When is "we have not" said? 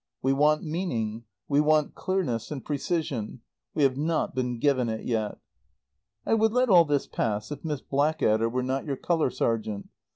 3.75-4.33